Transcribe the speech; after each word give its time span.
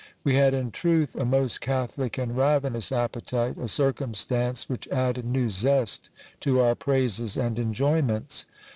We 0.23 0.33
had 0.33 0.55
in 0.55 0.71
truth 0.71 1.15
a 1.15 1.25
most 1.25 1.61
catholic 1.61 2.17
and 2.17 2.35
ravenous 2.35 2.91
appetite; 2.91 3.55
a 3.59 3.67
circumstance 3.67 4.67
which 4.67 4.87
added 4.87 5.25
new 5.25 5.47
zest 5.47 6.09
to 6.39 6.59
our 6.59 6.73
praises 6.73 7.37
and 7.37 7.59
enjoyments. 7.59 8.47